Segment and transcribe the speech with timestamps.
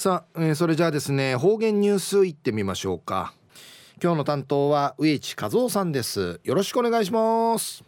[0.00, 3.34] さあ、えー、それじゃあですね方言ニュースいってみましょうか。
[4.02, 6.40] 今日の担当は植地和夫さんです。
[6.42, 7.84] よろしくお願いします。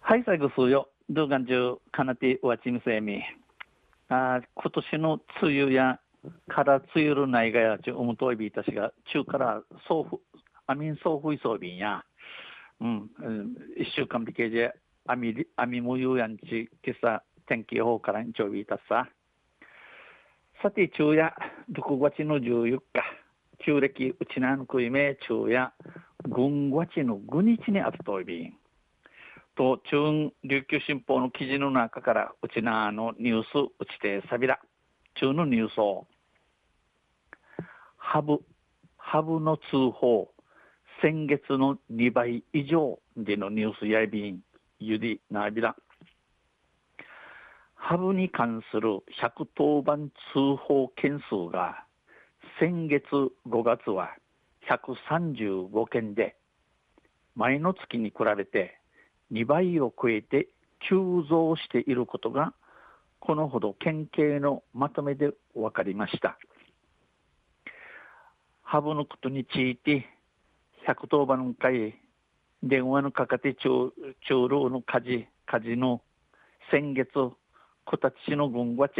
[0.00, 0.88] はい最後数よ。
[1.10, 3.22] 動画中かなてわちみせみ。
[4.08, 6.00] あ今年の梅雨や
[6.48, 10.16] から梅雨るないがやちおむといびいたしが中から送付
[10.66, 12.02] アミン送付装備や。
[12.80, 13.10] うん、
[13.76, 14.72] 一週間びけで
[15.06, 19.10] アミアミもゆうやんち今朝天気予報からにちょびいたさ。
[20.62, 21.34] さて、昼夜、
[21.72, 22.82] 6月の14日、
[23.66, 25.72] 旧暦うちなのくいめ昼夜、
[26.28, 28.54] 軍月の5日にあつといびん。
[29.56, 34.60] と、中琉球新報の記事の中から、うちなのニュース、うちてさびら。
[35.16, 36.06] 中のニュースを、
[37.96, 38.38] ハブ、
[38.96, 40.30] ハブの通報、
[41.00, 44.38] 先月の2倍以上でのニュースやいびん、
[44.78, 45.74] ゆりなびら。
[47.84, 51.84] ハブに関する110番通報件数が
[52.60, 53.02] 先月
[53.48, 54.10] 5月は
[54.70, 56.36] 135件で
[57.34, 58.78] 前の月に比べて
[59.32, 60.46] 2倍を超えて
[60.88, 60.94] 急
[61.28, 62.54] 増していることが
[63.18, 66.38] このほど県警のまとめで分かりました。
[68.62, 70.06] ハブのことについて
[70.86, 71.96] 110番回
[72.62, 73.92] 電話のかかて中
[74.28, 76.00] 中路の火事火事の
[76.70, 77.08] 先月
[77.84, 78.94] こたちの軍はチ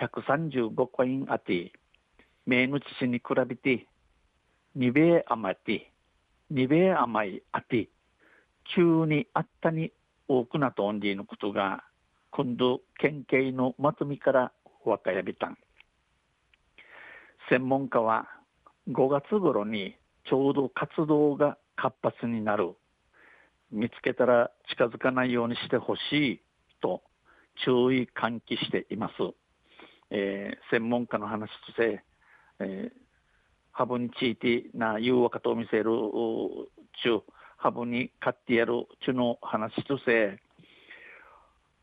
[0.00, 1.72] 135コインあて、
[2.46, 3.86] 名の父に比べて、
[4.76, 5.92] 2倍余って、
[6.52, 7.88] 2倍甘いあて、
[8.74, 9.92] 急にあったに
[10.28, 11.84] 多くなとんでいのことが、
[12.30, 14.52] 今度、県警のまとめから
[14.84, 15.56] 分かやびたん。
[17.48, 18.28] 専門家は、
[18.90, 19.96] 5月頃に
[20.28, 22.74] ちょうど活動が活発になる。
[23.72, 26.42] 見つけたら近づかないようにしてほしい
[26.80, 27.02] と
[27.66, 29.14] 注意喚起しています。
[30.10, 32.04] えー、専門家の話として、
[32.60, 32.90] えー、
[33.72, 35.90] ハブについてな誘惑と見せる
[37.02, 37.24] 中、
[37.56, 40.40] ハブに買ってやる中の話として、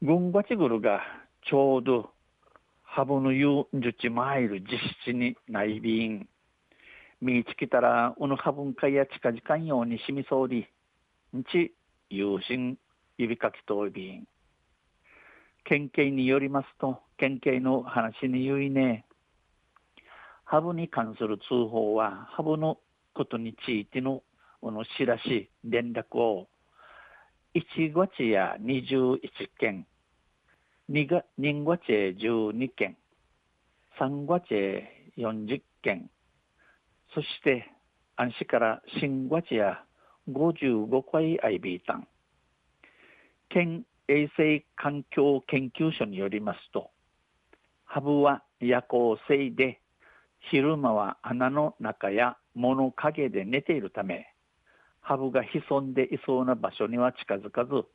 [0.01, 1.01] 軍バチグルが
[1.49, 2.11] ちょうど
[2.83, 6.29] ハブの40マイル実質に内便、
[7.21, 10.65] 見つけたら、うぬハブン会や近々ようにしみそうり、
[11.35, 11.73] んち、
[12.09, 12.77] 有心
[13.17, 14.27] 指かきといびん。
[15.73, 19.07] 県警によりますと、県警の話に言いね、
[20.43, 22.77] ハブに関する通報は、ハブの
[23.15, 24.21] ことについての
[24.61, 26.47] この知らし、連絡を、
[27.55, 29.17] 1月や21
[29.57, 29.87] 件、
[30.91, 32.95] 2月12件、
[33.99, 34.83] 3月
[35.17, 36.07] 40件、
[37.15, 37.67] そして、
[38.15, 39.83] 安市から新月や
[40.29, 42.07] 55回 IB 単、
[43.49, 46.91] 県衛生環境研究所によりますと、
[47.85, 49.79] ハブは夜行性で、
[50.51, 54.27] 昼間は穴の中や物陰で寝ているため、
[54.99, 57.85] ハブが潜んでいそうな場所には近づかず、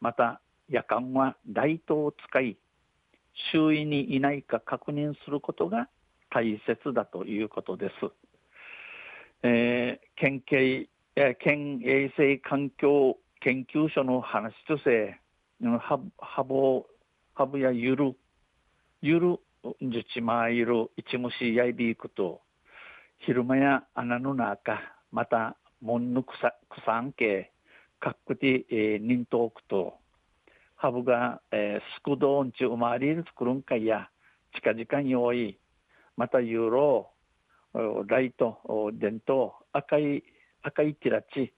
[0.00, 2.56] また夜間はライトを使い、
[3.52, 5.88] 周囲にいないか確認することが
[6.30, 7.94] 大切だということです。
[9.42, 10.88] えー、県警、
[11.40, 15.20] 県衛生環境研究所の話として、
[15.62, 16.86] ハボ、
[17.34, 18.16] はぶやゆる、
[19.00, 19.38] ゆる、
[19.80, 22.42] じゅちまいる、いちむしやいびいくと、
[23.18, 24.80] 昼間や穴の中、
[25.12, 27.52] また、もんぬくさ、くさんけ、
[28.00, 29.94] かっくて、えー、にんとおくと、
[30.76, 34.10] はぶが、えー、すくどんちゅうまわりるつくるんかいや、
[34.54, 35.58] ちかじか々用い、
[36.16, 37.10] またゆユーロ、
[38.06, 40.24] ライト、伝統、赤い、
[40.62, 41.54] 赤いきらちチ、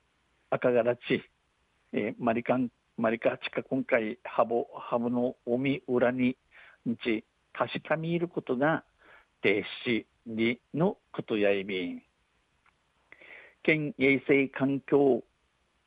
[0.50, 1.22] 赤がらち、
[1.92, 2.68] えー、マリカン
[2.98, 6.34] マリカチカ今回ハブハブの海裏に
[6.86, 8.84] 日確かめることが
[9.42, 12.02] 停止にのことやいびん。
[13.62, 15.22] 県衛生環境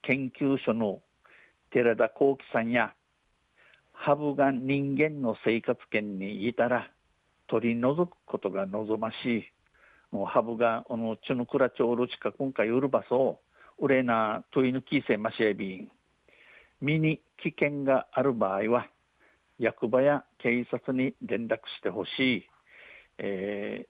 [0.04, 1.02] 研究所の
[1.72, 2.94] 寺田幸喜さんや
[3.92, 6.92] ハブが人間の生活圏にいたら
[7.48, 9.44] 取り除くことが望ましい。
[10.12, 13.40] もうハブがこのチュヌクラチョウルチカ今回ウルバソ
[13.80, 15.92] ウレナトイヌキーセマシエビン
[16.82, 18.88] 身に危険がある場合は
[19.58, 22.50] 役場や警察に連絡してほしい、
[23.18, 23.86] え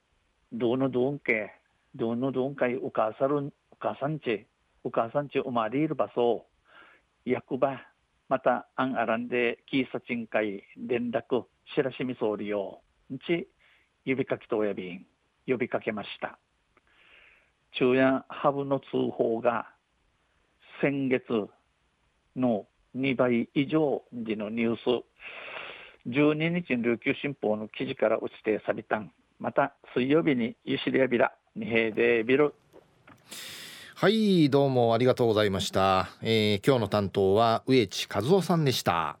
[0.52, 1.52] ー、どのどんけ
[1.94, 4.46] どうのどんかいお母さんお母さんち
[4.84, 6.46] お母さんち生まれいる場所
[7.24, 7.80] 役場
[8.28, 11.44] またアンアランで警察委員会連絡
[11.74, 12.80] 知らしみ総理よ
[13.12, 13.48] んち
[14.04, 15.06] 指かきとやび
[15.46, 16.38] 呼びかけました。
[17.72, 19.68] 昼夜ハブの通報が
[20.80, 21.22] 先月
[22.36, 22.66] の
[22.96, 25.04] 2倍以上でのニュース。
[26.08, 29.12] 12日に琉球新報の記事から落ちてさびたん。
[29.38, 32.54] また水曜日にユシリアビラ二平でビル。
[33.94, 39.19] はいどうもありがとうございました、えー、今日の担当は植地和夫さんでした。